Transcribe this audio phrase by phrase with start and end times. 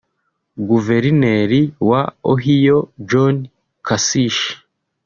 [0.67, 2.01] Guverineri wa
[2.31, 2.77] Ohio
[3.09, 3.35] John
[3.85, 4.39] Kasich